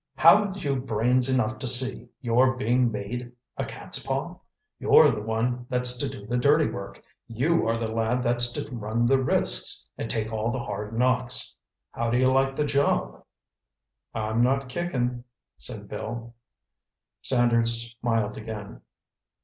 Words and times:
"Haven't 0.15 0.63
you 0.63 0.77
brains 0.77 1.29
enough 1.29 1.59
to 1.59 1.67
see 1.67 2.07
you're 2.21 2.55
being 2.55 2.91
made 2.91 3.33
a 3.55 3.63
catspaw. 3.63 4.39
You're 4.79 5.11
the 5.11 5.21
one 5.21 5.67
that's 5.69 5.95
to 5.99 6.09
do 6.09 6.25
the 6.25 6.37
dirty 6.37 6.65
work—you 6.65 7.67
are 7.67 7.77
the 7.77 7.91
lad 7.91 8.23
that's 8.23 8.51
to 8.53 8.67
run 8.75 9.05
the 9.05 9.19
risks 9.23 9.91
and 9.99 10.09
take 10.09 10.33
all 10.33 10.49
the 10.49 10.57
hard 10.57 10.97
knocks. 10.97 11.55
How 11.91 12.09
do 12.09 12.17
you 12.17 12.31
like 12.31 12.55
the 12.55 12.65
job?" 12.65 13.23
"I'm 14.11 14.41
not 14.41 14.67
kicking," 14.69 15.23
said 15.59 15.87
Bill. 15.87 16.33
Sanders 17.21 17.95
smiled 18.01 18.37
again. 18.37 18.81